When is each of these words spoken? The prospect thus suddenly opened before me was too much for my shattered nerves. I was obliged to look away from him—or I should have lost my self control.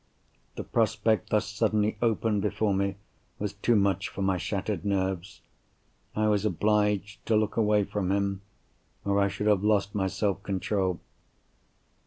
The 0.55 0.63
prospect 0.63 1.29
thus 1.29 1.47
suddenly 1.47 1.95
opened 2.01 2.41
before 2.41 2.73
me 2.73 2.95
was 3.37 3.53
too 3.53 3.75
much 3.75 4.09
for 4.09 4.23
my 4.23 4.35
shattered 4.35 4.83
nerves. 4.83 5.41
I 6.15 6.27
was 6.27 6.43
obliged 6.43 7.23
to 7.27 7.35
look 7.35 7.55
away 7.55 7.83
from 7.83 8.11
him—or 8.11 9.19
I 9.19 9.27
should 9.27 9.45
have 9.45 9.63
lost 9.63 9.93
my 9.93 10.07
self 10.07 10.41
control. 10.41 10.99